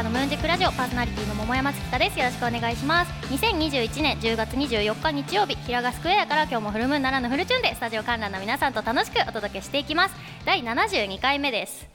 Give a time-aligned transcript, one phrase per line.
[0.00, 2.18] 中のムーンジックラジオパーソナリティの桃山月香です。
[2.18, 3.12] よろしくお願いします。
[3.34, 10.14] 2021年10月24日日曜日平賀スクエアから今日もフルムーンならぬフルチューンでスタジオ観覧の皆さんと楽しくお届けしていきます。
[10.46, 11.86] 第72回目です。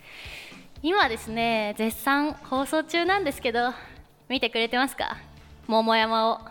[0.84, 3.74] 今ですね絶賛放送中なんですけど
[4.30, 5.18] 見てくれてますか？
[5.66, 6.42] 桃山を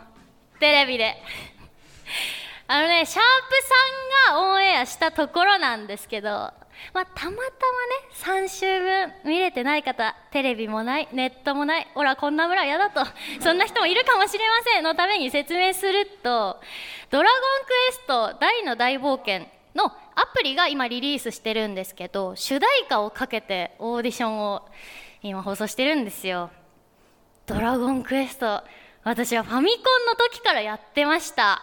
[0.59, 1.15] テレビで。
[2.67, 3.21] あのねシャープ
[4.27, 6.51] さんがオンエアしたところなんですけど
[6.93, 13.01] まあ、たまたまね3週分見れてない方テレビもないネットもないほらこんな村嫌だと
[13.41, 16.61] そんな人もいるかもしれませんのために説明すると
[17.11, 19.91] 「ドラゴンクエスト大の大冒険」のア
[20.33, 24.67] プリが今リリースしてるんですけど主題歌をかけてオーディションを
[25.21, 26.51] 今放送してるんですよ。
[27.45, 28.63] ドラゴンクエスト
[29.03, 31.61] 私はファミコンの時からやってました。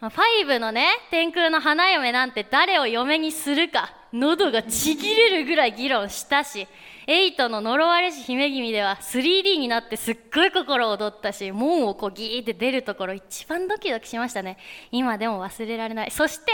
[0.00, 3.99] 5のね天空の花嫁なんて誰を嫁にするか。
[4.12, 6.66] 喉がちぎれるぐらい議論したし
[7.06, 14.58] 8の呪われし姫君では 3D になってすっごい心躍ったし門をこうギーって出るところ一番ドキドキしましたね。
[14.90, 16.10] 今でも忘れられない。
[16.10, 16.52] そして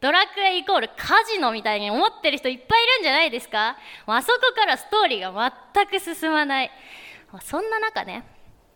[0.00, 3.76] ドラクエイコールカジノみたいに思ってる人いっぱいいるんじゃないですか？
[4.06, 6.70] あそこからストーリーが全く進まない。
[7.42, 8.24] そんな中ね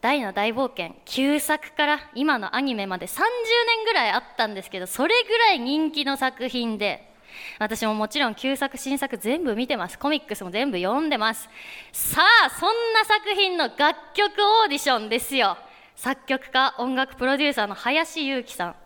[0.00, 7.11] 大の大冒険旧作から今のアニメまで30年ぐらいあったんですけどそれぐらい人気の作品で
[7.58, 9.98] 私ももちろん旧作新作全部見てます。
[9.98, 11.48] コミックスも全部読んでます。
[11.92, 15.56] さあそんな作品の楽曲オーディションですよ。
[15.96, 18.76] 作曲家音楽プロデューサーの林裕樹さん。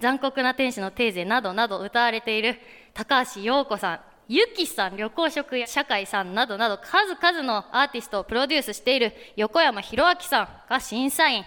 [0.00, 2.58] 残酷な天使のテーゼなどなど歌われている
[2.94, 4.00] 高橋洋子さん。
[4.28, 11.44] ゆきさん旅行食社会さんなどなど数々のアーティストをプロデュースしている横山弘明さんが審査員。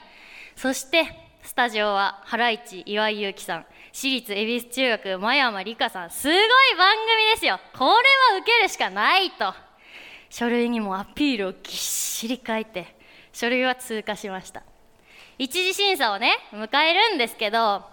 [0.55, 6.09] そしてスタジオはハライチ岩井祐希さん私立恵比寿中学真山理香さん。
[6.09, 6.37] すごい
[6.75, 7.59] 番組ですよ。
[7.77, 7.91] これ
[8.35, 9.53] は受けるしかないと。
[10.31, 12.95] 書類にもアピールをぎっしり書いて
[13.31, 14.63] 書類は通過しました。
[15.37, 17.83] 一次審査をね迎えるんですけど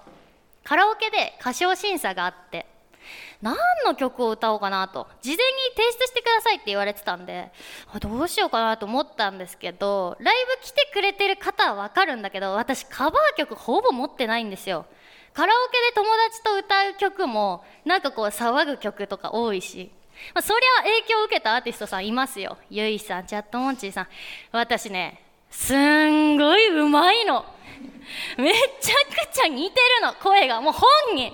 [0.64, 2.64] カラオケで歌唱審査があって
[3.42, 5.08] 何の曲を歌おうかなと。
[5.20, 5.42] 事前に
[5.76, 7.50] 提出してくださいって言われてたんで
[8.00, 14.86] どうしようかなと思ったんですけどライブ来てくれてる方は分かるんだけど私カバー曲ほぼ持ってないんですよ。
[15.34, 19.90] カラオケで友達と歌う曲もなんかこう騒ぐ曲とか多いし、
[20.34, 22.58] まあ、そりゃ影響を受けたアーティストさんいますよ。
[22.70, 24.08] ゆいさんチャットモンチーさん。
[24.52, 27.44] 私ねすんごいうまいの。
[28.38, 28.94] めちゃ
[29.28, 30.60] くちゃ似てるの声が。
[30.60, 31.32] もう本人。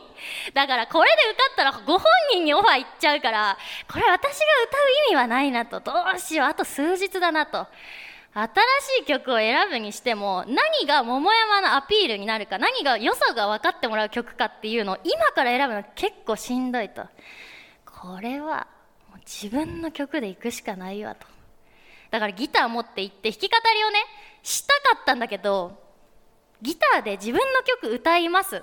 [0.55, 3.57] だからこれで受かったらご本人にオファーいっちゃうから
[3.91, 5.81] これ私が歌う意味はないなと。
[5.81, 6.47] どうしよう。
[6.49, 7.67] あと数日だなと
[8.35, 8.47] 新
[9.01, 17.03] しい曲を選ぶにしても何が桃山のアピールになるか何が良さが分かってもらう曲かっていうのを今から選ぶの結構しんどいと。
[17.85, 18.67] これは
[19.25, 21.27] 自分の曲で行くしかないわと。
[22.11, 23.99] だからギター持って行って弾き語りをね
[24.43, 25.88] したかったんだけど
[26.63, 28.63] ギターで自分の曲歌います。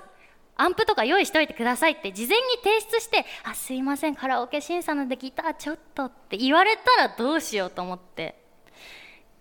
[0.56, 8.46] アンプとか用意しておいてくださいって事前に提出して「あすいませんカラオケ審査なんでギターちょっと」って言われたらどうしようと思って。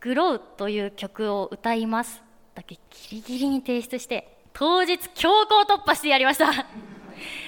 [0.02, 2.22] グロウという曲を歌います。
[2.54, 2.82] だけギ
[3.18, 6.95] リギリに提出して当日強行突破してやりました。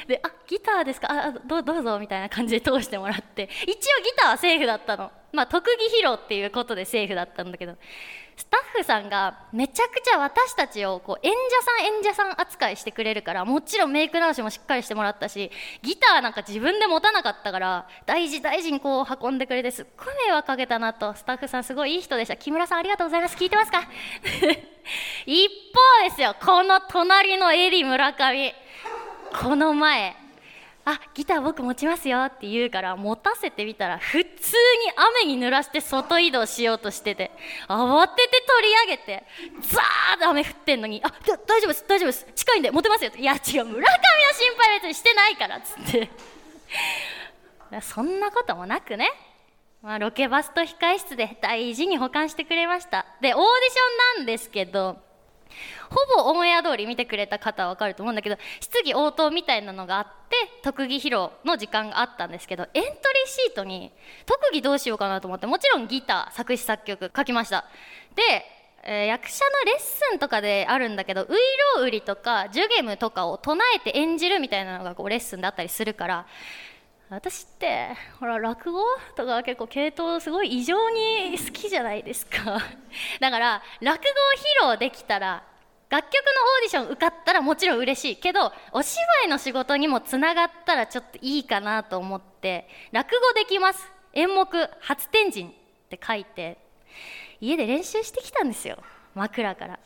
[0.07, 1.07] であギターですか？
[1.09, 3.49] あどどうぞみたいな感じで通してもらって。
[3.63, 3.77] 一応ギ
[4.17, 5.11] ターはセーフだったの。
[5.33, 7.75] まあ特技披露っていうことでセーフだったんだけど。
[8.39, 15.49] スタッフさんがめちゃくちゃ私たちをこう演者さん演者さん扱いしてくれるからもちろんメイク直しもしっかりしてもらったし
[15.81, 21.15] ギターなんか自分で持たなかったから大事大事にこう運んでくれてすっごい迷惑かけたなと。
[21.15, 22.37] スタッフさんすごいいい人でした。
[22.37, 23.35] 木村さんありがとうございます。
[23.35, 23.81] 聞いてますか？
[25.25, 25.49] 一
[26.03, 26.35] 方ですよ。
[26.39, 28.53] この隣のエリ村上。
[29.33, 30.15] この前
[30.85, 34.27] あギター僕持ちますよって言うから持たせてみたら普通に
[35.25, 37.31] 雨に濡らして外移動しようとしてて
[37.67, 39.23] 慌てて取り上げて
[39.69, 41.11] ザーッと雨降ってんのにあ
[41.45, 46.09] 大丈夫です大丈夫です近いんで持てますよっていや違う村上の心配別にしてないからっつって。
[47.81, 49.11] そんなこともなくね。
[49.81, 53.05] まあ、ロケバスと控室で大事に保管してくれました。
[53.21, 54.97] でオーディションなんですけど
[55.89, 62.93] ほぼオンエア通り見てくれた方は分かると思うんだけど質疑応答みたいなのがあって特技披露の時間があったんですけどエントリー
[63.27, 63.91] シートに
[64.25, 67.65] 特技どうしようかなと思ってもちろんギター作詞作曲書きました。
[68.15, 68.21] で、
[68.83, 71.27] えー、役者のレッスンとかであるんだけどウイ
[71.75, 76.25] ロウ売りとかジュゲムとかを唱えて演じるみたいなのがこうレッスンだったりするから
[77.09, 78.81] 私ってほら落語
[79.15, 82.59] とか結構系統すごい異常に好きじゃないですか。
[83.21, 84.09] だから落語
[84.67, 85.41] を披露できたら
[85.89, 88.15] 楽曲のオーディション受かったらもちろん嬉しい。
[88.17, 93.89] けどお芝居の仕事にもつながったらちょっといいかなと思って落語できます。
[94.11, 95.49] 演目初天神っ
[95.89, 96.57] て書いて
[97.39, 98.83] 家で練習してきたんですよ。
[99.15, 99.79] 枕から。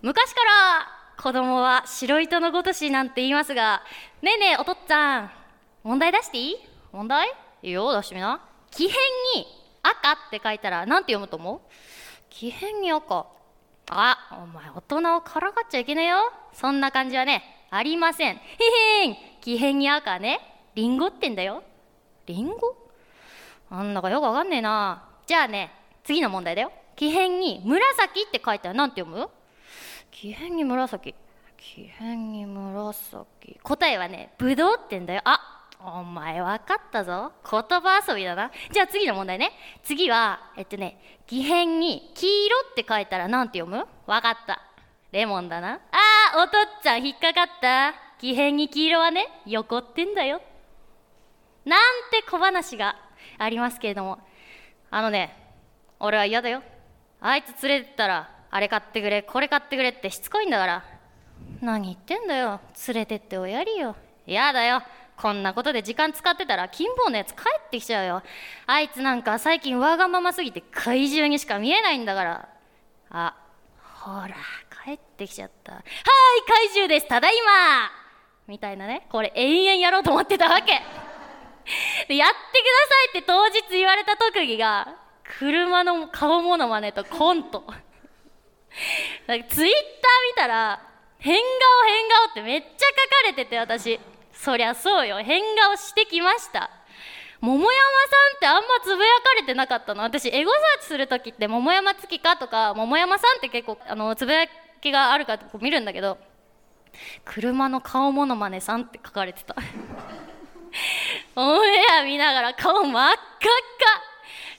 [0.00, 0.88] 昔から
[1.22, 3.84] 子供は白糸のごとしなんて言いますが
[4.22, 5.41] ねえねえおとっつぁん。
[5.82, 6.56] 問題出していい？
[6.92, 7.28] 問題？
[7.62, 8.40] いいよ出してみな。
[8.70, 8.94] 木偏
[9.34, 9.46] に
[9.82, 11.60] 赤って書いたら何て読むと思う？
[12.30, 13.26] 木偏に赤。
[13.90, 16.18] あお前大人をからかっちゃいけねえよ。
[16.52, 18.36] そんな感じはねありません。
[18.36, 18.38] へ
[19.02, 20.40] へん木偏に赤ね。
[20.74, 21.62] リンゴってんだよ。
[22.26, 22.76] リンゴ？
[23.70, 25.08] なんだかよくわかんねえな。
[25.26, 25.72] じゃあね
[26.04, 26.72] 次の問題だよ。
[26.94, 29.28] 木偏に紫って書いたら何て読む？
[30.10, 31.14] 木偏に紫。
[31.56, 33.58] 木偏に紫。
[33.62, 35.22] 答えはねブドウってんだよ。
[35.24, 35.51] あ
[35.84, 37.32] お前分かったぞ。
[37.50, 38.50] 言葉遊びだな。
[38.70, 39.50] じゃあ次の問題ね。
[39.82, 43.86] 次はえっとね木偏に黄色って書いたら何て読む？
[44.06, 44.62] 分かった。
[45.10, 45.80] レモンだな。
[45.90, 50.40] あーおとっちゃん引っかかった木偏に黄色はね横ってんだよ
[51.64, 51.80] なん
[52.10, 52.96] て小話が
[53.38, 54.18] ありますけれども。
[54.90, 55.36] あのね
[55.98, 56.62] 俺は嫌だよ。
[57.20, 60.84] あいつ連れてったらあれ買ってくれこれ買ってくれってしつこいんだから。
[61.60, 62.60] 何言ってんだよ。
[62.88, 63.96] 連れてっておやりよ。
[64.26, 64.82] 嫌だよ。
[65.22, 68.22] こんなことで時間使ってたら金棒のやつ帰ってきちゃうよ。
[68.66, 72.48] あいつなんか最近わがまますぎて怪獣にしか見えないんだから。
[73.10, 73.36] あ
[74.02, 74.34] ほら
[74.84, 75.74] 帰ってきちゃった。
[75.74, 75.82] はい
[76.48, 77.06] 怪獣です。
[77.06, 77.92] ただいま。
[78.48, 79.06] みたいなね。
[79.12, 80.82] これ延々やろうと思ってたわけ。
[82.08, 82.36] でやってくだ
[82.88, 84.96] さいって当日言われた特技が
[85.38, 87.64] 車の顔モノマネとコント。
[87.68, 89.70] ツイッター見
[90.34, 90.82] たら
[91.18, 91.42] 変顔
[91.86, 92.82] 変顔ってめっちゃ書か
[93.28, 94.00] れてて私。
[94.32, 95.18] そりゃそうよ。
[95.18, 96.70] 変顔してきました。
[97.40, 100.02] 桃山さんってあんまつぶやかれてなかったの。
[100.02, 104.46] 私エゴサーチする時って桃山月かとか桃山さんって結構あのつぶや
[104.80, 106.18] きがあるかと見るんだけど
[107.24, 109.56] 車の顔モノマネさんって書かれてた。
[111.34, 113.22] オンエア見ながら顔真っ赤っか。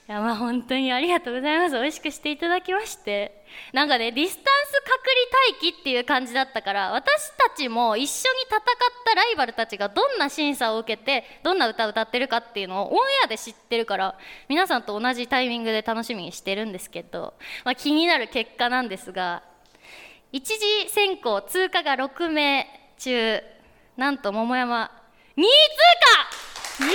[0.09, 1.75] いやまあ本当にありがとうございます。
[1.79, 3.42] 美味しくしていただきまして。
[3.73, 4.91] なんかねディスタンス隔
[5.59, 8.61] 離待機っていう感じだったから私たちも一緒に戦っ
[9.05, 14.17] たライバルたちがどんな審査を受けてどんな歌を歌ってるかっていうのをオンエアで知ってるから
[14.47, 17.33] 皆さんと同じタイミングで楽しみにしてるんですけど、
[17.65, 19.43] まあ、気になる結果なんですが
[20.31, 22.67] 一次選考通過が6名
[22.97, 23.41] 中
[23.97, 24.91] なんと桃山
[25.37, 25.49] 2位通
[26.79, 26.85] 過!
[26.85, 26.93] イエ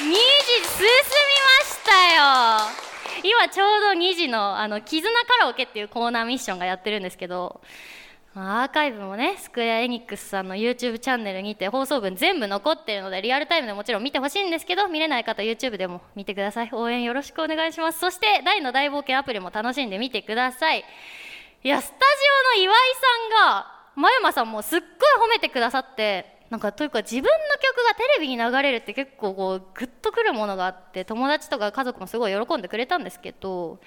[0.00, 0.18] ーイ !2 時
[0.68, 1.90] 進みました
[2.86, 2.91] よ!
[3.28, 7.60] 今ちょうど2時のあの「絆カラオケ」っていうコーナーミッションがやってるんですけど
[8.34, 16.70] アーカイブもねスクエア・エニックスさんの YouTube チャンネルにて放送分全部残ってるのでリアルタイムでもちろん見てほしいんですけど見れない方 YouTube でも見てください。
[16.72, 17.98] 応援よろしくお願いします。
[17.98, 20.84] そして大の大冒険アプリも楽しんでみてください。
[21.62, 22.02] いやスタジ
[22.56, 22.78] オの岩井
[23.38, 24.88] さんが真山さんもすっごい
[25.26, 33.80] 褒めてくださってなんかというか自分の曲がテレビに流れるって結構こうグッとくるものがあって友達とか家族もすごい喜んでくれたんですけど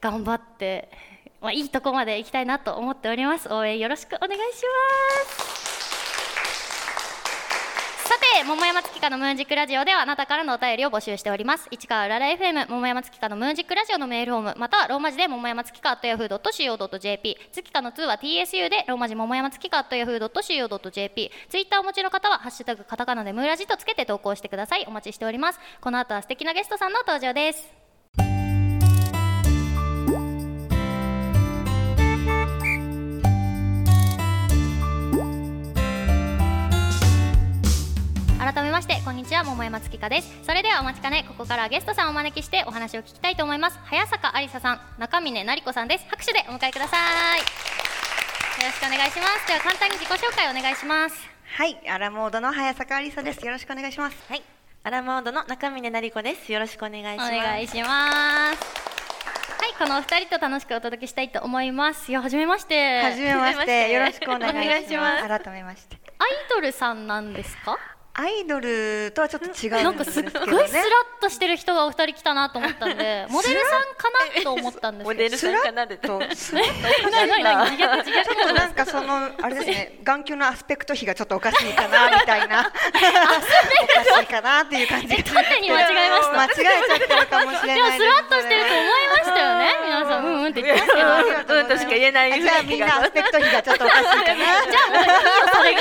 [0.00, 0.88] 頑張って、
[1.42, 3.52] まあ、いいとこまで行きたいなと思っております。
[3.52, 4.38] 応援よろしくお願いし
[5.28, 5.51] ます。
[8.44, 11.68] 桃山月花のムーンジックラジオではあなたからのお便りを募集しております。
[11.70, 24.84] 市川ララ FM 桃山月花のムーンジックラジオのメールフォームまたはローマ字で桃山月花と Yahoo.co.jp 月花の2は TSU でローマ字桃山月花と Yahoo.co.jp ツイッターお持ちの方はハッシュタグカタカナでムーラジとつけて投稿してください。
[24.88, 25.60] お待ちしております。
[25.80, 27.81] この後は素敵なゲストさんの登場です。
[38.42, 40.40] 改めましてこんにちは桃山月香です。
[40.42, 43.78] それではお待ちかねここからゲストさんをお招きしてお話を聞きたいと思います。
[43.84, 46.04] 早坂ありささん中峰成子さんです。
[46.08, 46.96] 拍手でお迎えくださ
[47.36, 47.38] い。
[47.38, 47.44] よ
[48.66, 49.46] ろしくお願いします。
[49.46, 51.16] では簡単に自己紹介お願いします。
[51.54, 53.46] はいアラモードの早坂ありさです。
[53.46, 54.16] よろしくお願いします。
[54.28, 54.42] はい。
[54.82, 56.50] アラモードの中峰成子です。
[56.52, 57.32] よろしくお願いします。
[57.32, 58.58] お願いします。
[59.62, 62.10] はいこのお二人と楽しくお届けしたいと思います。
[62.10, 63.02] いや初めまして。
[63.06, 63.92] 初めまして。
[63.92, 64.50] よろしくお願
[64.82, 65.22] いします。
[65.22, 65.44] ます。
[65.44, 65.96] 改めまして。
[66.18, 67.78] アイドルさんなんですか？
[68.14, 70.84] アイドルとはちょっと違うなんかすっごいスラッ
[71.22, 75.08] としてる人がお二人来たなと思ったんでモデルさんかなと思ったんですけど。
[75.08, 75.86] モデルさんかな？
[75.86, 76.28] でとちょっ
[78.48, 91.02] となんかそのあれですね眼球のアスペクト比がちょっとおかしいかなみたいなおかしいかなっていう感じが勝手に間違えました間違えちゃってるかもしれでもないスラッとしてると思いましたよね皆さんうんうんって言ってますけ
[91.44, 94.36] どうんとしか言えないじゃあみんなアスペクト比がちょっとおかしいかなじゃ
[94.86, 95.14] あもういいよ
[95.54, 95.80] それが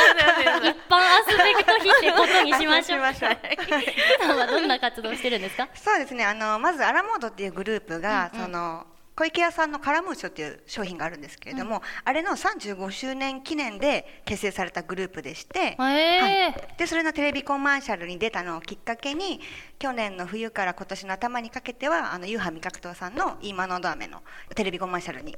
[0.70, 3.00] 一般アスペクト比ってことにしましょう。
[3.02, 5.68] 普段はどんな活動してるんですか？
[5.74, 6.26] そうですね。
[6.26, 19.42] あのまずアラモードっていうグループが、その小池屋さんのカラムーチョっていう商品があるんですけれども、あれの35周年記念で結成されたグループでして、へえはい、でそれのテレビコマーシャルに出たのをきっかけに
[19.78, 24.24] 去年の冬から今年の頭にかけてはあのユーハ味覚糖さんの「今のど飴」の
[24.56, 25.38] テレビコマーシャルに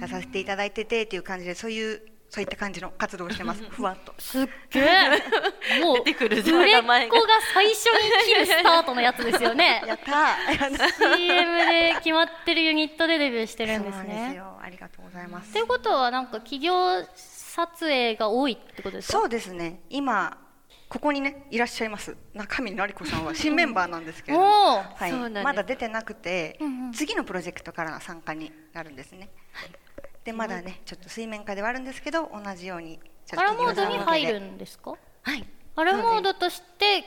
[0.00, 3.62] 出させていただいててっていう感じでそういうそういった感じの活動をしてます。
[3.68, 4.14] ふわっと。
[4.18, 4.84] すっげえ。
[5.82, 9.82] もう出てくる売れっ名前が子が最初に切るスタートのやつですよね。
[9.86, 11.16] やったー。
[11.16, 14.58] CM で決まってるユニットでデビューしてるんですそうなんですねよ。
[14.62, 15.52] ありがとうございます。
[15.52, 19.18] ということはなんか企業撮影が多いってことですか？
[19.18, 19.80] そうですね。
[19.90, 20.38] 今
[20.88, 22.16] ここにねいらっしゃいます。
[22.32, 25.12] 中見成子さんは新メンバーなんですけれどはい。
[25.42, 26.92] まだ出てなくて、うんうん。
[26.92, 29.30] 次のプロジェクトからの参加になるんですね、
[30.24, 34.94] でまだねちょっと水面下ではあるんですけど同じようにちょっとアラモードに入るんですか？
[35.22, 35.46] はい。
[35.76, 37.04] アラモードとして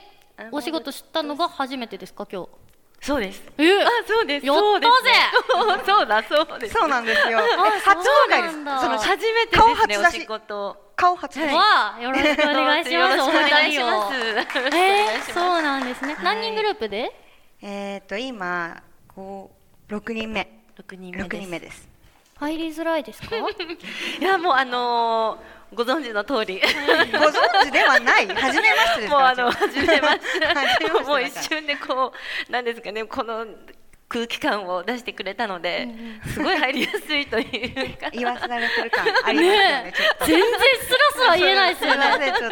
[0.52, 2.28] お仕事したのが初めてですか？
[2.32, 2.50] 今日。
[3.02, 3.44] そうです。
[3.58, 3.84] え？
[3.84, 4.46] あそうです。
[4.46, 4.90] やったぜ！
[5.86, 6.74] そうだそうでです。
[6.74, 7.40] そうなんですよ。
[7.84, 8.54] 初公開です。
[8.54, 10.22] その初めて顔ですねお初出し。
[10.22, 10.94] 仕事。
[10.96, 13.22] 顔初出し、わあよろしくお願いします。
[13.22, 14.16] お願いしまおす。
[14.16, 16.16] えー、そうなんですね。
[16.24, 17.12] 何人グループで？
[17.62, 19.52] えっ、と今こ
[19.90, 20.48] う6人目。
[20.78, 21.24] 六人目。
[21.24, 21.42] 6です。
[21.42, 21.90] 人目です
[22.50, 23.36] 入りづらいですか？
[23.38, 23.42] い
[24.24, 26.62] やもうあのーご存知の通り。
[26.62, 28.28] ご存知ではない。
[28.28, 29.18] 初めましてですか？
[29.18, 30.20] もうあの初めまし
[30.78, 30.88] て。
[30.92, 32.14] もう一瞬でこ
[32.48, 33.04] うなんですかね。
[33.06, 33.44] この
[34.08, 35.88] 空気感を出してくれたので、
[36.32, 38.12] すごい入りやすいというか。
[38.12, 39.94] 言わせられてる感ありますよね
[40.28, 42.34] 全然スラスラ言えないですよね。
[42.38, 42.50] ちょっ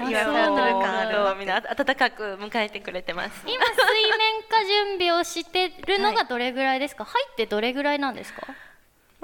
[0.00, 0.06] と。
[0.08, 3.42] 言わせられてる感あるみんな温かく迎えてくれてます。
[3.46, 3.76] 今水
[4.18, 8.48] 面下準備をしてるのがどれぐらいですか、入ってどれぐらいなんですか？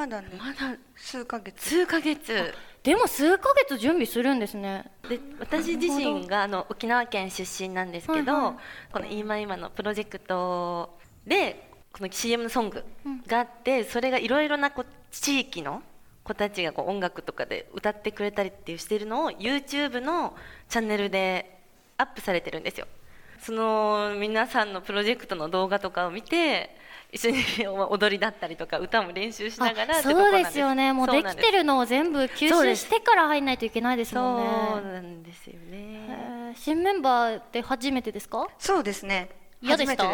[0.00, 0.78] まだねまだ。
[0.96, 1.62] 数ヶ月。
[1.62, 2.54] 数ヶ月。
[2.82, 4.90] でも数ヶ月準備するんですね。
[5.06, 8.92] で私自身があの沖縄県出身なんですけど、はいはい。
[8.94, 12.82] この「今今」のプロジェクトでこの CM ソング
[13.26, 15.82] があって、それがいろいろなこう地域の
[16.24, 20.34] 子たちがこう音楽とかで歌ってくれたりっていうしてるのを YouTube の
[20.70, 21.60] チャンネルで
[21.98, 22.86] アップされてるんですよ。
[23.38, 26.79] その皆さんのプロジェクトの動画とかを見て
[27.12, 30.92] 一緒に踊りだったりとか歌も練習しながらあそうですよね。
[30.92, 34.50] もうできてるのを全部吸収してから入んないといけないですもんね。
[34.74, 36.58] そうなんですよへねー。
[36.58, 38.46] 新メンバーで初めてですか？
[38.58, 39.28] そうですね
[39.62, 40.04] 嫌でした？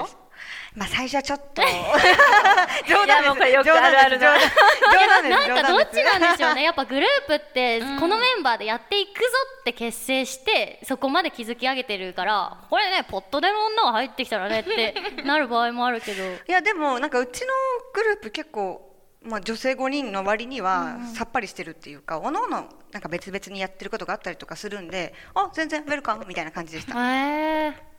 [0.74, 1.62] まあ最初はちょっと。
[1.62, 1.64] い
[2.88, 3.52] 冗談です。
[3.52, 4.38] よくあるあるな。
[4.38, 5.22] 冗談。
[5.22, 5.48] です。
[5.48, 6.54] なんかどっちなんでしょうね。
[6.56, 8.00] ねやっぱグループってうん。
[8.00, 9.26] このメンバーでやっていくぞ
[9.60, 16.22] って結成してそこまで築き上げてるからこれねポットでの女が入ってきたらねって なる場合もあるけど。
[16.22, 17.46] いやでもなんかうちの
[17.94, 18.82] グループ結構
[19.22, 26.94] まあ、女性5人の割にはさっぱりしてるっていうか、おのおのなんか別々にやってることがあったりとかするんであ全然ウェルカムみたいな感じでした。
[26.94, 27.95] へえ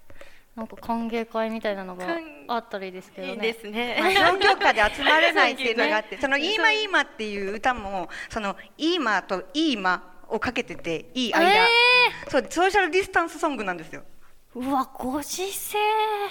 [0.57, 3.33] なんか歓迎会みたいなのが歓あったらいいですけどね。
[3.33, 3.97] いいですね。
[4.01, 11.67] まあ、状況下で集まれないっていうのがあって、その「いいまいいま」っていう歌もその「いいま」と「いいま」をかけてていい間、え
[12.27, 14.03] そうソーシャルディスタンスソングなんですよ
[14.59, 15.77] うわご時世。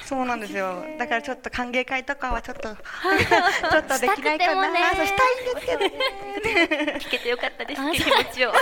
[0.05, 0.85] そうなんですよ。
[0.99, 4.67] だからちょっと歓迎会とかはちょっと ちょっとできないかな。
[4.67, 4.81] したくてもね。
[4.97, 6.99] そうしたいんですけどね。
[6.99, 8.53] 聞けてよかったですあ気持ちを。
[8.53, 8.59] ご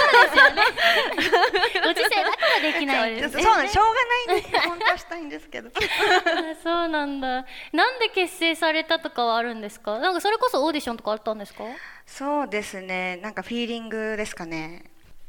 [1.94, 3.42] 時世だからできないですね。
[3.42, 3.72] そうなんです。
[3.74, 3.92] しょうが
[4.32, 5.70] ないんですよ本当はしたいんですけど。
[5.70, 5.72] あ
[6.62, 7.46] そうなんだ。
[7.72, 9.98] なんで結成されたとかはあるんですか？
[9.98, 11.64] なんかそれこそオーディションとかあったんですか？
[12.06, 13.16] そうですね。
[13.22, 14.84] なんかフィーリングですかね。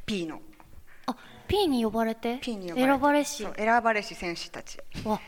[0.05, 0.41] P の。
[0.54, 0.54] あ
[1.47, 2.87] P に呼ばれて P に呼ばれて。
[2.91, 3.47] 選ばれし。
[3.57, 4.77] 選ばれし選手たち。
[5.03, 5.19] わ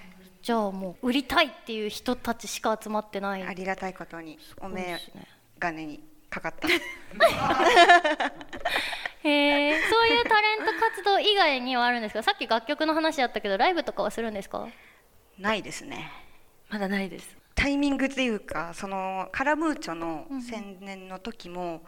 [0.41, 3.43] じゃあもう売りたいっていう人たちしか集まってない。
[3.43, 5.27] ありがたいことにおそう目ですね
[5.59, 6.67] 金にかかった。
[9.23, 12.23] へえそういうタレント活動以外にはあるんですか？
[12.23, 14.67] さっき楽曲の話あったけどライブとかはするんですか？
[15.37, 16.09] ないですね。
[16.69, 17.35] まだないです。
[17.55, 21.81] タイミングっていうかそのカラムーチョの宣伝の時も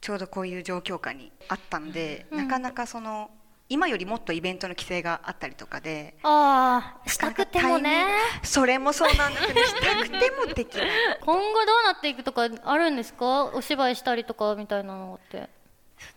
[0.00, 2.38] ちょうどこういう状況下にあったんで、うん。
[2.38, 3.30] なかなかその
[3.68, 8.04] 今よりもっとイベントの規制があったりとかでああしたくてもね。
[8.42, 10.88] それもそうなんですけどしたくてもできない。
[11.20, 13.46] 今後どうなっていくとかあるんですか？
[13.46, 15.48] お芝居したりとかみたいなのって。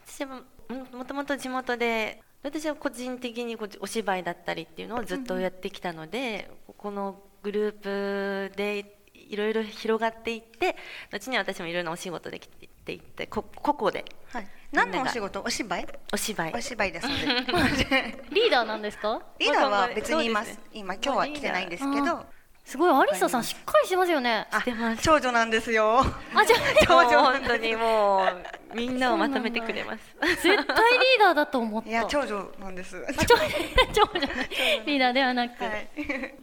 [0.05, 10.75] 私もももともと地元で私は個人的にこうお芝居だったりっていうのをずっとやってきたので、このグループでいろいろ広がっていって
[11.11, 14.05] 後には私もいろんなお仕事できていってこ個々で。
[14.31, 15.41] はい、何のお仕事？
[15.41, 15.87] お芝居？
[16.13, 16.53] お芝居。
[16.53, 18.23] お芝居ですので。
[18.31, 19.21] リーダーなんですか？
[19.39, 20.59] リーダーは別にいます。
[20.73, 22.25] 今今日は来てないんですけあど
[22.65, 24.47] すごいアリサさんしっかりしてますよね。
[24.51, 26.01] あしてます長女なんですよ。
[26.01, 26.05] あ
[26.45, 30.15] じゃあ もう本当にもうみんなをまとめてくれます。
[30.43, 30.65] 絶対リー
[31.19, 31.89] ダーだと思った。
[31.89, 33.03] いや長女なんです。
[33.09, 33.35] あ長
[33.91, 34.19] 長女。
[34.85, 35.89] リーダーではなく、はい。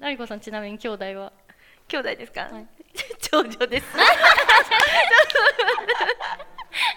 [0.01, 1.33] ラリコさんちなみに兄弟は？
[1.89, 2.67] 兄弟ですか、はい。
[3.21, 3.87] 長女です。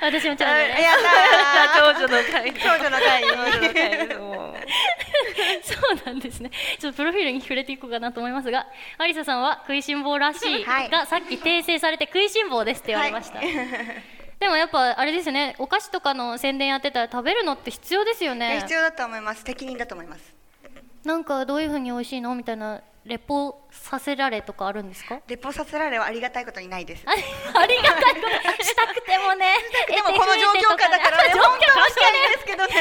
[0.01, 1.03] 私もちょうどあねやだ
[1.77, 2.59] 長女の会ー。
[2.59, 3.23] 長女の会。
[3.23, 4.07] 長女の会。
[5.63, 6.51] そうなんですね。
[6.79, 8.67] ちょっとプロフィールに触れていこうかなと思いますが
[8.97, 10.89] アリサさんは食いしん坊らしいはい。
[10.89, 13.47] がさっき訂正されて食いしん坊ですって言われました、はい。
[14.39, 15.55] でもやっぱあれですよね。
[15.59, 18.59] お菓子とかの宣伝やってたら食べるのって必要ですよね。
[18.61, 19.43] 必要だと思います。
[19.43, 20.33] 適任だと思います。
[21.03, 22.35] なんかどういう風に美味しいの？
[22.35, 25.21] みたいなレポさせられとかあるんですか？
[25.27, 27.03] レポさせられはありがたいことにないです。
[27.07, 28.21] あありがたいこ
[28.57, 28.63] と？
[28.63, 29.55] したくてもね。
[29.87, 32.73] でもこの状況下だからね状況本当は関したいんですけどね。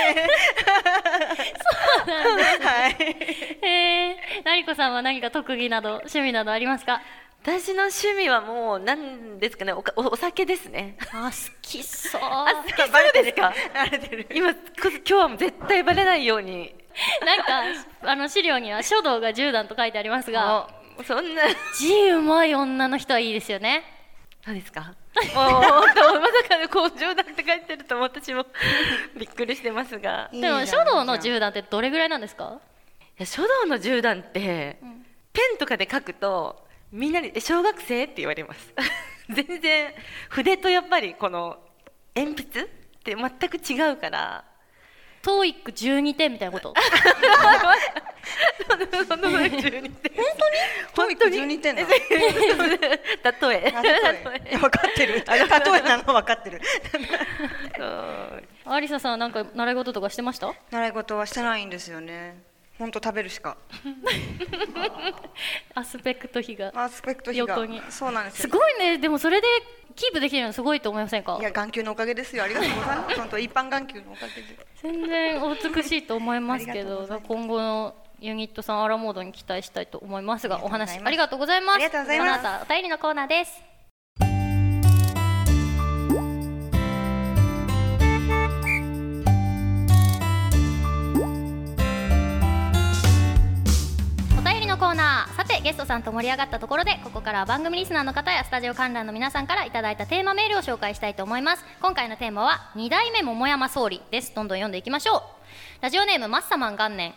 [2.61, 2.95] はい。
[2.95, 3.17] 係
[3.63, 7.01] へえなりこさんは何か特技など趣味などありますか？
[7.41, 9.73] 私の趣味はもう何ですかね？
[9.73, 10.99] おかおお酒ですね。
[11.13, 12.21] あ好きそう。
[12.21, 13.55] あ好きそうですか？
[13.73, 14.27] バレてる。
[14.35, 16.75] 今こそ今日は絶対バレないように
[17.25, 17.63] なんか
[18.03, 20.67] あの資料には書道が10段と書いてありますが
[20.99, 21.43] あそんな。
[21.79, 23.85] 字うまい女の人はいいですよね。
[24.45, 24.95] 何ですか。
[25.35, 28.47] もうまさかの工場だって書いてると私も
[29.17, 30.29] びっくりしてますが。
[30.33, 32.61] いでも書道のいいじゃん10段ってどれぐらいなんですか？
[33.17, 34.79] や書道の10段って、
[35.33, 38.73] ペンとかで書くとみんなにえ「小学生?」って言われます。
[39.31, 39.95] 全然
[40.31, 41.59] 筆とやっぱりこの
[42.17, 42.65] 鉛筆っ
[43.05, 44.45] て全く違うから
[45.29, 46.73] トーイック12点みたいなこと？
[48.67, 49.93] そのその12点
[50.97, 51.89] 本当に12点なの？
[51.89, 51.97] 例
[53.57, 53.91] えあ例
[54.53, 55.25] え分かってる例え
[55.83, 56.61] なの分かってる
[58.65, 62.43] アリサさんはなんか習い事とかしてました習い事はしてないんですよね
[62.79, 63.57] 本当食べるしか。
[65.75, 66.73] アスペクト比が。
[66.75, 67.55] アスペクト比が。
[67.55, 67.83] 横に。
[67.91, 68.41] そうなんですよ。
[68.43, 68.99] すごいね。
[68.99, 69.47] でもそれで
[69.97, 71.39] キープできるのすごいと思いませんか？
[71.41, 72.45] いや眼球のおかげですよ。
[72.45, 73.17] ありがとうございます。
[73.17, 81.77] 本当一般眼球のおかげで全然お美しいと思いますけど今後のユニットさんアラモードに期待したいと思いますがお話ありがとうございます。
[81.77, 82.43] ありがとうございます。
[82.43, 83.61] この後お便りのコーナーです
[94.79, 95.37] コーナー。
[95.37, 101.65] さてゲストさんと盛り上がったところでここからは番組リスナーの方やスタジオ観覧の皆さんからいただいたテーマメールを紹介したいと思います。
[101.83, 104.33] 今回のテーマは2代目桃山総理です。
[104.37, 105.23] どんどん読んでいきましょう。
[105.83, 107.13] ラジオネームマッサマン元年。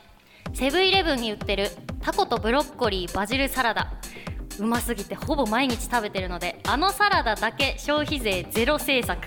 [0.56, 1.69] セブンイレブンに売ってる
[2.02, 3.93] タコとブロッコリーバジルサラダ。
[4.58, 9.19] うますぎてほぼ毎日食べてるのであのサラダだけ消費税ゼロ政策。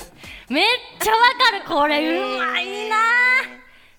[0.49, 0.65] めっ
[0.99, 1.19] ちゃわ
[1.53, 1.65] かる。
[1.69, 2.97] これうまいな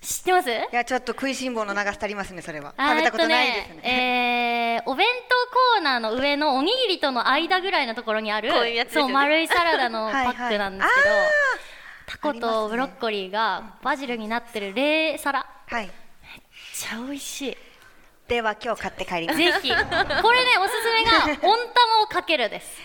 [0.06, 0.50] 知ってます？
[0.52, 2.74] いやちょっと食いしん坊の長さ足りますねそれは。
[2.78, 8.52] あ食べたことないですえっとねえーお弁当コーナーの上のおにぎりとの間ぐらいのところにある
[8.92, 10.28] そう丸いサラダのパ はい。
[10.36, 11.28] ックなんですけど、はい
[12.08, 15.44] タコとブロッコリーがバジルになってる冷サラ。
[15.72, 15.92] めっはい
[16.76, 17.58] ちゃ美味しい。
[18.28, 19.38] では今日買って帰ります。
[19.40, 19.70] ぜひ。
[19.70, 21.12] これねおすすめが
[21.50, 22.78] 温玉をかけるです。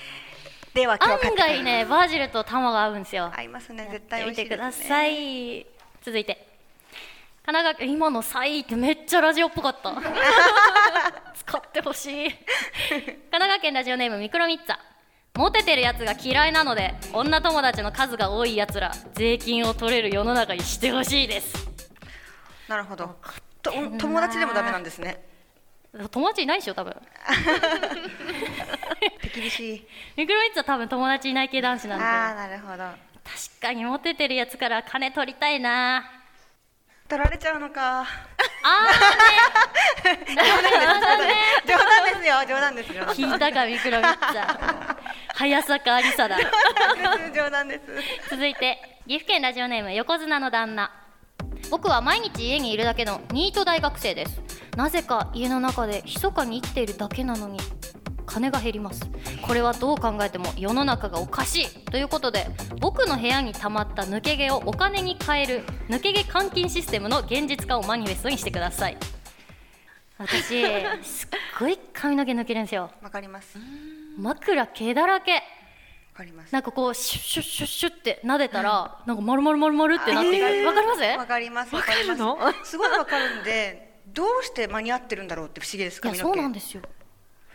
[0.73, 3.31] では今日買案外ねバジルと玉が合うんですよ。
[3.37, 3.89] 合いますね。
[3.93, 4.89] 絶対美味しいですね。
[4.89, 5.67] さい。
[6.03, 6.47] 続いて
[7.51, 9.93] 神奈川県今の「サイ」ってめっちゃラジオっぽかった。
[11.35, 12.31] 使ってほしい。
[12.31, 14.77] 神奈川県ラジオネームミクロミッツァ。
[15.35, 21.69] モテてるやつが嫌いなので女友達の数が多いやつら税金を取れる世の中にしてほしいです。
[22.69, 23.17] なるほど。
[23.63, 25.21] と友達でもダメなんですね。
[26.13, 26.95] 友達いないでしょ多分。
[29.23, 29.75] 手厳し。
[29.75, 32.05] い ミクロミッツァ多分友達いない系男子なんで。
[32.05, 32.85] ああなるほど。
[33.25, 36.20] 確かにモテてるやつから金取りたいな
[37.11, 38.03] 取られちゃうのか。
[38.03, 38.07] あ
[40.29, 44.97] 冗談ですよ冗談ですよーね聞いたかミクロミッツァ
[45.35, 46.37] 早坂ありさだ。
[47.35, 48.29] 冗談です。
[48.31, 50.93] 続いて岐阜県ラジオネーム横綱の旦那。
[51.71, 54.41] 僕は毎日家にいるだけのニート大学生です。
[54.77, 57.59] なぜか家の中で密かに生きているだけなのに
[58.31, 59.03] 金が減ります。
[59.43, 61.85] これはどう考えても世の中がおかしい。
[61.87, 62.47] ということで
[62.81, 68.97] 僕の部屋に溜まった抜け毛をお金に換える抜け毛換金システムの現実化をマニフェストにしてください。
[70.19, 70.45] 私
[71.03, 72.91] すっごい髪の毛抜けるんですよ。
[73.03, 73.59] わかります。
[73.59, 73.65] わ
[74.19, 75.43] 枕毛だらけ。
[76.15, 76.53] かります。
[76.53, 80.65] なんかこうシュッシュッシュッシュッって撫でたら、なんか丸々丸々ってなってわ、えー。
[80.65, 81.19] かります？
[81.19, 81.75] わかります。
[81.75, 82.15] わかりま
[82.65, 82.71] す。
[82.71, 86.35] すごいわかるんでどうして間に合ってるんだろうって不思議です髪の毛。
[86.35, 86.83] そうなんですよ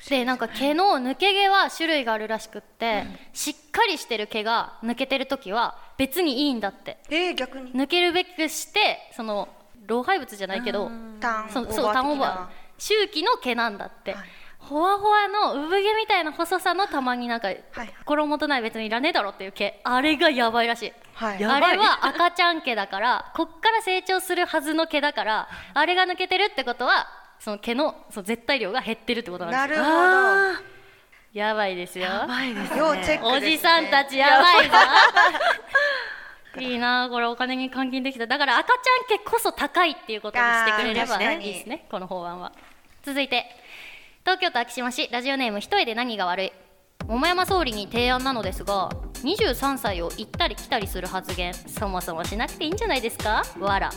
[0.09, 6.97] でなんか毛の抜け毛は種類があるらしくって、しっかりしてる毛が抜けてる時は別にいいんだって。
[7.09, 7.73] えー、逆に。
[7.73, 9.49] 抜けるべくしてその
[9.87, 12.65] 老廃物じゃないけどターンそうそうターンオーバー。
[12.77, 14.23] 周期の毛なんだって、はい。
[14.59, 17.63] ほわほわの産毛みたいな細さのたまになんか、はい
[17.99, 19.79] 心もとない別にいらねえだろっていう毛。
[19.83, 20.93] あれがやばいらしい。
[21.13, 21.43] はい。
[21.43, 27.07] あれは赤ちゃん毛だからこっから成長するはずの毛だからあれが抜けてるってことは
[27.39, 29.83] その毛のその絶対量が減ってるってことなんですよ。
[29.83, 30.65] なるほど。
[31.33, 32.77] やばいですよやばいですね。
[32.79, 34.73] 要チェックねおじさんたちやばいぞ。
[36.61, 38.25] いいなこれお金に換金できた。
[38.25, 42.53] だから赤ちゃん家こそ高いっていうことにしてくれればいいですねこの法案は。
[43.03, 43.45] 続いて
[44.21, 46.53] 東京都昭島市ラジオネーム一重で何が悪い。
[47.07, 48.89] 桃山総理に提案なのですが
[49.23, 51.53] 23歳を行ったり来たりする発言。
[51.53, 53.43] そもそもしなくていいんじゃないですか？
[53.59, 53.89] わら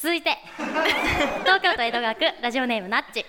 [0.00, 0.30] 続いて
[1.44, 3.26] 東京都江戸川区ラジオネームナッチ。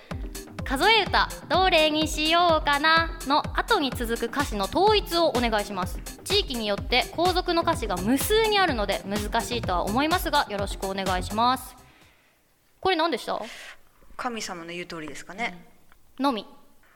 [0.63, 5.99] 数え歌どれにしようかなの後に続く歌詞の統一をお願いします。
[6.23, 11.75] 地域によって後続の歌詞が無数にあるので難しいとは思いますがよろしくお願いします。
[12.79, 13.38] これ何でした？
[14.15, 15.65] 神様の言う通りですかね、
[16.19, 16.47] のみ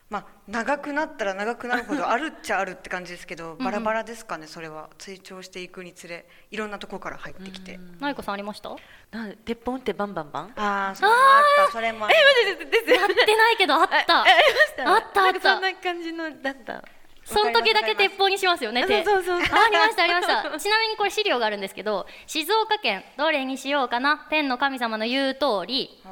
[0.08, 4.90] まあ長くなったら長くなるほどあるっちゃあるって感じですけどバラバラですかねそれは。
[5.00, 8.70] 成長していくにつれいろんなとこから入ってきて、ないこさんありました？
[8.70, 8.76] や
[9.12, 10.54] なんで鉄砲ってバンバンバン？
[10.56, 12.16] ああそれもあったそれもあった。
[12.16, 14.22] ってないけどあった。
[14.22, 15.32] ありましたあったあった。
[15.32, 16.84] なんかそんな感じのだった
[17.24, 19.38] その時だけ鉄砲にしますよねそうそうそう。
[19.38, 20.44] あありましたありました。
[20.60, 24.28] ちなみにこれ資料があるんですけど静岡県どれにしようかな？
[24.30, 26.04] 天の神様の言う通り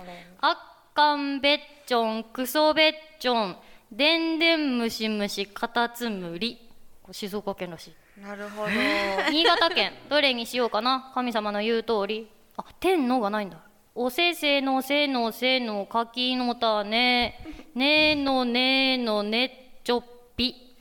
[0.42, 3.58] あっかんべっちょんくそべっちょん
[3.94, 6.58] でんでんむしむしかたつむり。
[7.04, 8.22] これ静岡県らしい。
[8.22, 8.70] なるほど。
[9.30, 9.94] 新潟県。
[10.10, 11.12] どれにしようかな。
[11.14, 12.28] 神様の言う通り。
[12.58, 13.58] あ天のがないんだ。
[13.94, 17.40] おせせのせのせの柿の種。
[17.76, 19.52] ねのねのねっ
[19.84, 20.04] ちょっ
[20.36, 20.76] ぴ。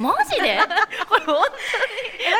[0.00, 0.48] マジで？
[0.50, 0.68] えなん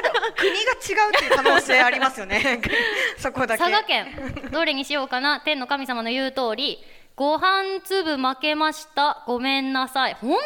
[0.02, 2.60] か国が違うっていう可能性ありますよね。
[3.18, 3.62] そこだけ。
[3.62, 4.48] 佐賀県。
[4.50, 5.40] どれにしようかな。
[5.40, 6.84] 天の神様の言う通り
[7.18, 9.24] ご飯粒負けました。
[9.26, 10.14] ごめんなさい。
[10.14, 10.36] 本当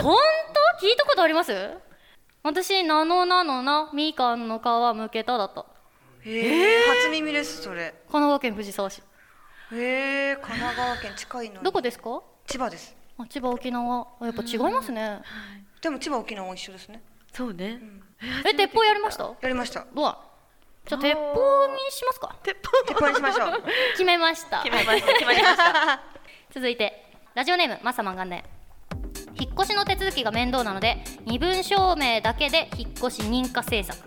[0.02, 0.16] 本
[0.80, 0.86] 当？
[0.86, 1.70] 聞いたことあります？
[2.42, 3.90] 私なのなのな。
[3.92, 5.66] みかんの皮むけただった。
[6.24, 7.90] へえ初耳ですそれ。
[7.90, 9.02] 神奈川県藤沢市。
[9.72, 11.64] へえ神奈川県近いのに。
[11.64, 12.22] どこですか？
[12.46, 12.96] 千葉です。
[13.18, 14.06] あ千葉沖縄。
[14.20, 15.20] あやっぱ違いますね。
[15.82, 17.02] でも千葉沖縄も一緒ですね。
[17.30, 17.78] そうね。
[18.46, 19.24] え鉄砲やりました？
[19.42, 19.84] やりました。
[19.94, 20.18] どうだ
[20.86, 22.36] じゃあ鉄砲にしますか？
[22.42, 22.56] 鉄
[22.98, 23.62] 砲にしましょう。
[23.92, 24.62] 決めました。
[24.62, 25.12] 決めました。
[25.12, 26.00] 決まりました。
[26.52, 28.44] 続いてラジオネームマサマン元年
[29.40, 34.06] 引っ越しの手続きが面倒なので身分証明だけで引っ越し認可政策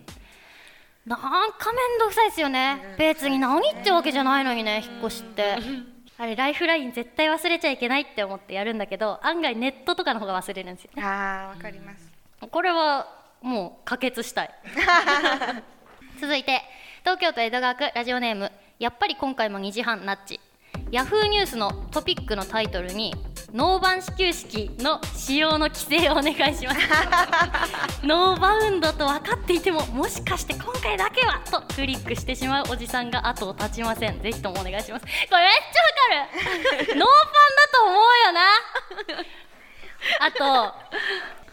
[1.07, 1.27] なんか
[1.71, 2.95] 面倒くさいですよね。
[2.97, 5.57] 別に何ってわけじゃないのにね引っ越しって。
[6.17, 11.03] あれライフライン絶対忘れちゃいけないって思ってやるんだけど案外ネットとかの方が忘れるんですよね。
[11.03, 12.09] ああわかります。
[12.49, 13.07] これは
[13.41, 14.49] もう可決したい
[16.19, 16.61] 続いて
[17.01, 20.39] 東京都江戸川区ラジオネームやっぱり今回も2時半ナッチ。
[20.91, 23.13] ヤフーニュースのトピックのタイトルに
[23.53, 26.79] ノーバン始球式の使用の規制をお願いします。
[28.05, 34.21] ノーバウンドと分かっていてももしかして今回だけはとクリックしてしまうおじさんが後を絶ちません。
[34.21, 35.05] ぜひともお願いします。
[35.05, 36.95] これめっちゃわかる。
[36.99, 37.25] ノーパン
[37.55, 38.41] だと思うよな。
[40.19, 40.43] あと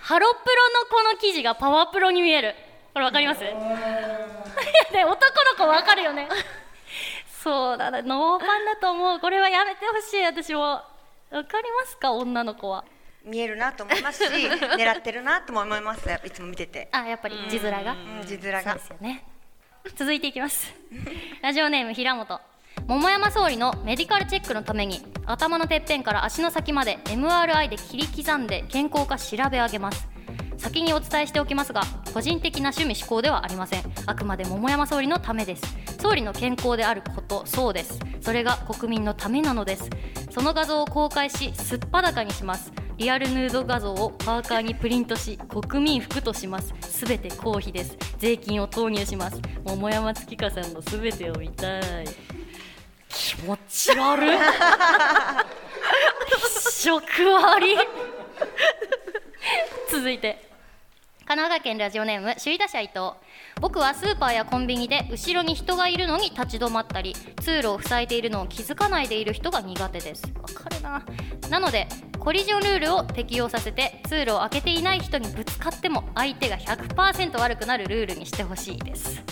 [0.00, 2.54] ハロプロのこの記事がパワープロに見える。
[2.92, 3.40] これわかります？
[4.92, 6.28] ね男の子わかるよね。
[7.42, 9.20] そうだなノーパンだと思う。
[9.20, 10.24] これはやめてほしい。
[10.24, 10.60] 私も。
[10.62, 10.84] わ
[11.44, 12.12] かりますか？
[12.12, 12.84] 女の子は。
[13.24, 16.08] 見えるなと思いますし 狙ってるなとも思います。
[16.24, 16.88] いつも見てて。
[16.92, 17.92] あやっぱり字面が？
[17.92, 18.74] うん字面が。
[18.74, 19.24] ですよね。
[19.96, 20.72] 続いていきます。
[21.42, 22.40] ラジオネーム平本。
[22.86, 30.08] 桃山総理のメディカルチェックのために頭のてっぺんから足の先まで MRI で切り刻んで健康か調べ上げます
[30.62, 31.82] 先にお伝えしておきますが
[32.14, 33.82] 個人的な趣味思考ではありません。
[34.06, 35.62] あくまで桃山総理のためです。
[36.00, 37.98] 総理の健康であることそうです。
[38.20, 39.90] それが国民のためなのです。
[40.30, 42.72] その画像を公開しすっぱだかにします。
[42.96, 46.72] リアルヌード画像をパーカーにプリントし国民服とします。
[46.82, 47.96] すべて公費です。
[48.18, 49.40] 税金を投入します。
[49.64, 52.06] 桃山月花さんのすべてを見たい。
[53.08, 54.38] 気持ち悪い。
[56.30, 57.02] 気色
[57.34, 57.76] 悪い
[59.90, 60.41] 続いて
[61.32, 63.12] 神奈川県ラジオネーム首位打者伊藤。
[63.58, 70.24] 僕はスーパーやコンビニで後ろに人がいるのに立ち止まったり通路を塞いでいるのを気づかないでいる人が苦手です。
[70.34, 71.02] わかるな。
[71.48, 79.22] なのでコリジョンルールを適用させて通路を開けていない人にぶつかっても相手が100%悪くなるルールにしてほしいです。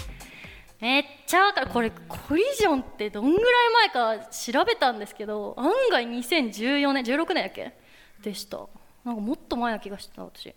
[0.81, 1.67] めっちゃわかる。
[1.67, 7.75] これコリジョンってどんぐらい前か調べたんですけど案外2014年16年やっけ？
[8.23, 8.57] でした。
[9.05, 10.55] なんかもっと前な気がしてた私。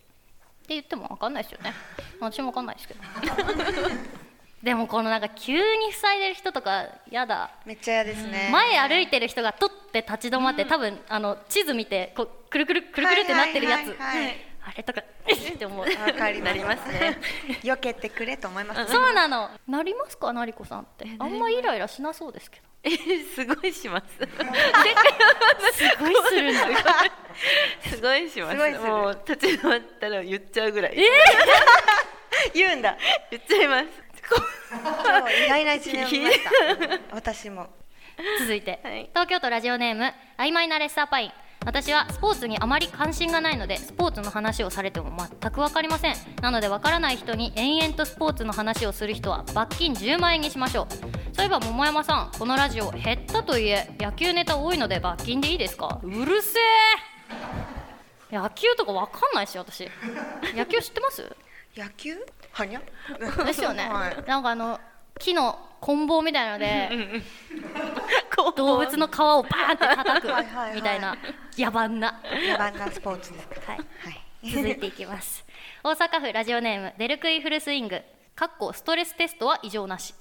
[0.68, 1.74] 言っても分かんないですよね。
[2.20, 3.02] 私も分かんないですけど。
[4.64, 7.52] でもこのなんか急に塞いでる人とかやだ。
[7.66, 8.50] めっちゃ嫌ですね。
[8.50, 13.98] 前歩いてる人が取って立ち止まって多分あの地図見てこうくるくるくるくるってなってるやつ。
[14.66, 15.80] あれとかえっって思う。
[15.82, 17.18] わかりますなりますね。
[17.62, 19.50] 避けてくれと思いますそうなの。
[19.68, 21.08] なりますかなりこさんって。
[21.20, 24.06] あんまイライラしなそうですけどえすごいします。
[24.18, 26.84] すごいするんだ。
[27.90, 28.80] すごいしますすする。
[28.80, 30.98] もう立ち止まったら言っちゃうぐらい。
[32.54, 32.98] 言うんだ。
[33.32, 33.86] 言っちゃいます。
[35.46, 36.50] 意外な一面を見ました。
[37.16, 37.70] 私も。
[38.40, 39.10] 続いて、はい。
[39.10, 41.32] 東京都ラジオネーム曖昧なレッサーパイン
[41.66, 46.16] 私はスポーツにあまり関心がないのでスポーツの話をされても全く分かりません。
[46.42, 50.88] なので分からない人に延々とスポーツの話をする人は罰金10万円にしましょう。
[51.36, 56.00] そういえば桃山さんこのラジオ減ったといえ野球ネタ多いので罰金でいいですか？
[56.04, 56.60] うるせ
[58.32, 58.36] え。
[58.36, 59.88] 野球とか分かんないし私。
[60.56, 61.24] 野球知ってます？
[61.78, 62.16] 野球？
[62.52, 62.82] はにゃ？
[63.46, 64.24] ですよね、 はい。
[64.28, 64.80] なんかあの
[65.20, 66.90] 木の棍棒みたいなので
[68.56, 71.16] 動物の皮をバーンって叩くみたいな
[71.58, 74.52] 野蛮な、野蛮なスポーツですはい、はい。
[74.52, 75.46] 続いていきます。
[75.84, 78.02] 大阪府ラジオネームデルクイフルスイング。
[78.36, 80.16] かっこストレステストは異常なし。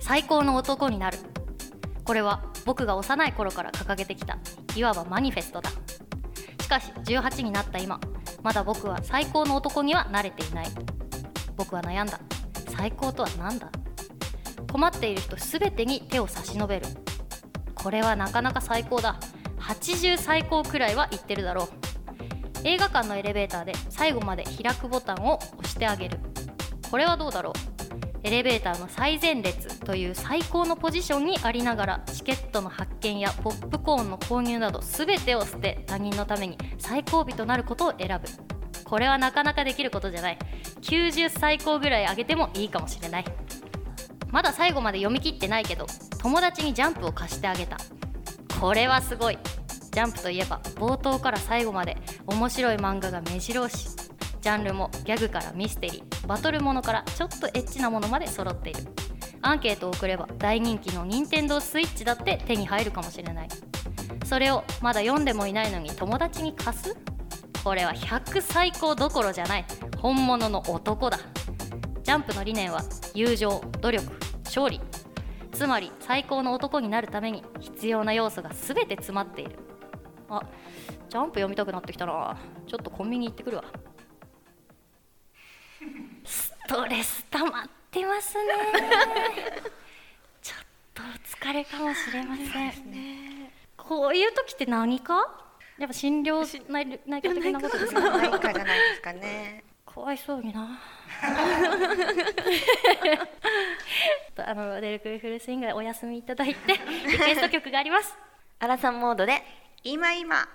[0.00, 1.18] 最高の男になる。
[2.04, 4.38] これは僕が幼い頃から掲げてきた
[4.76, 5.70] いわばマニフェストだ。
[6.60, 8.00] しかし18になった今
[8.42, 10.66] まだ僕は最高の男には慣れていない。
[11.56, 12.18] 僕は悩んだ。
[12.76, 13.70] 最高とは何だ
[14.74, 16.86] 困っている人すべてに手を差し伸べる。
[17.76, 19.20] これはなかなか最高だ。
[19.60, 21.68] 80最高くらいは言ってるだろう。
[22.64, 26.18] 映画館のエレベーターで最後まで開くボタンを押してあげる。
[26.90, 27.52] これはどうだろう。
[28.24, 38.28] エレベーターの最前列という最高のポジションにありながらチケットの発券やポップコーンの購入など全てを捨て他人のために最後尾となることを選ぶ。
[38.82, 40.38] これはなかなかできることじゃない。
[40.80, 43.24] 90最高ぐらい上げてもいいかもしれない。
[44.34, 45.86] まだ最後まで読み切ってないけど
[46.18, 47.76] 友達にジャンプを貸してあげた。
[48.60, 49.38] これはすごい。
[49.92, 53.90] ジャンプといえば冒頭から最後まで面白い漫画が目白押し。
[54.40, 56.26] ジャンルもギャグからミステリー。
[56.26, 58.80] バトルものからちょっとエッチなものまで揃っている。
[59.40, 63.48] アンケートを送れば大人気の任天堂スイッチだって手に入るかもしれない。
[64.24, 66.96] それをまだ読んでもいないのに友達に貸す？
[67.62, 69.64] これは100最高どころじゃない。
[69.98, 71.20] 本物の男だ。
[72.02, 72.82] ジャンプの理念は
[73.14, 74.23] 友情努力。
[74.44, 74.80] 勝利。
[75.52, 79.56] つまり最高の男になるために必要な要素が全て詰まっている。
[80.28, 80.42] あ
[81.08, 82.36] ジャンプ読みたくなってきたな。
[82.66, 83.64] ちょっとコンビニ行ってくるわ。
[86.24, 88.44] ストレス溜まってますね。
[90.42, 90.58] ちょっ
[90.94, 91.06] とお
[91.48, 92.72] 疲れかもしれません。
[93.76, 95.14] こういう時って何か？
[95.78, 96.40] やっぱ診療
[96.72, 98.00] 内内科的なことですか？
[98.00, 99.64] 何かじゃないですかね。
[99.86, 100.80] かわいそうにな
[104.36, 106.72] あのデルクリフルスイングでお休みいただいて
[107.06, 108.16] リクエスト曲があります。
[108.58, 109.42] アラサンモードで
[109.82, 110.48] 今今。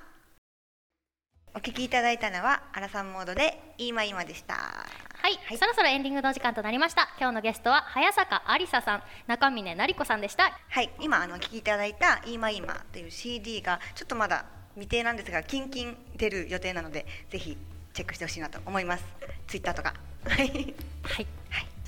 [1.55, 4.53] お聞きいただいたのはアラサンモードで今今でした。
[4.55, 5.57] はい、はい。
[5.57, 7.09] そろそろエンディングのお時間となりました。
[7.19, 10.57] 今日のゲストは早坂ありささん中峰成子さんでした。
[10.69, 17.57] はい今あのお聞きいただいた今今という CD がちょっとまだ未定なんですがキンキン出る予定なのでぜひ
[17.93, 19.03] チェックしてほしいなと思います。
[19.47, 19.93] ツイッターとか。
[20.27, 20.73] はい。
[21.03, 21.27] はい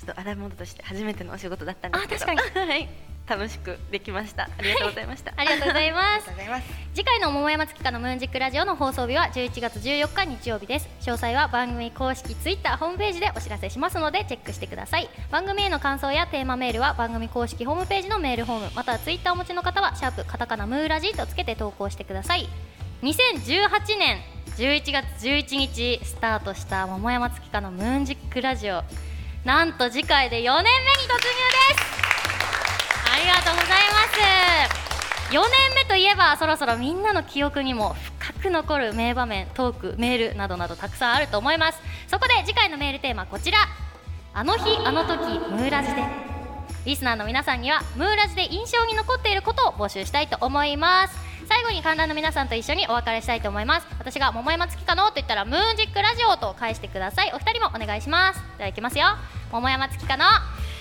[0.04, 2.32] ちょっとアラモードとして初めてのお仕事だったんですけど。
[2.32, 2.88] あ確か はい。
[3.24, 4.50] 楽しくできました。
[4.58, 5.32] ありがとうございました。
[5.36, 6.04] ありがとうございます。
[6.04, 6.64] ありがとうございます。
[6.92, 10.88] 次回の桃山月花のムーンジックラジオの放送日は11月14日日曜日です。
[11.02, 15.08] 詳細は番組公式ツイッターホームページでお知らせしますのでチェックしてください。
[15.30, 22.48] 番組への感想やテーマメールは番組公式ホームページのメールフォームまたはツイッターお持ちの方はシャープカタカナムーラジとつけて投稿してください。
[23.02, 24.20] 2018年
[24.56, 28.82] 11月11日スタートした桃山月花のムーンジックラジオ
[29.44, 30.64] なんと次回で4年目に
[31.08, 31.82] 突入です。
[33.12, 34.04] ありがとうございま
[35.28, 35.34] す。
[35.34, 41.80] 4年目といえばそろそろみんなの記憶にも深く残る名場面トークメールなどなどたくさんあると思います。
[42.06, 43.58] そこで次回のメールテーマこちら。
[44.32, 46.31] あの日あの時ムーラジで。
[46.84, 51.16] リスナーの皆さんにはムーラジで印象に残っていることを募集したいと思います。
[51.48, 53.86] 最後に観覧の皆さんと一緒にお別れしたいと思います。
[53.98, 58.40] 私が桃山月かのと言ったらムーンジックラジオと返してくださいお二人もお願いします。
[58.58, 58.98] ではいきます。
[58.98, 59.06] よ
[59.52, 60.24] 桃山月かの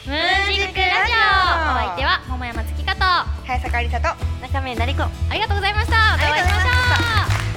[0.06, 3.02] ムーンジックラジオお相手は桃山月かと
[3.46, 4.08] 早坂ありさと
[4.42, 5.98] 中身成子ありがとうございました。
[5.98, 7.51] またお会いしましょう。